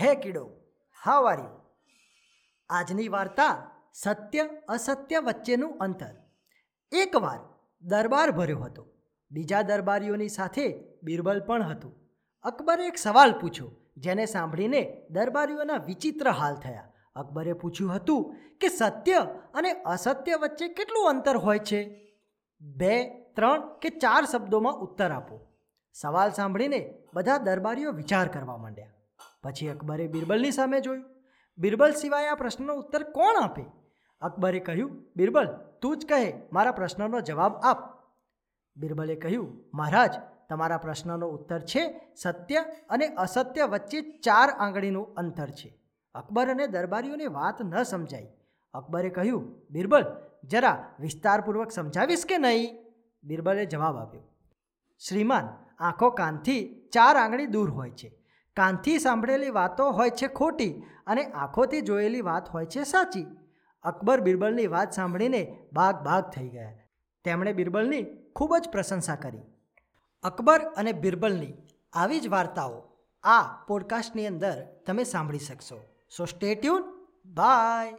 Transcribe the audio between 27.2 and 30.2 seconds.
દરબારીઓ વિચાર કરવા માંડ્યા. પછી અકબરે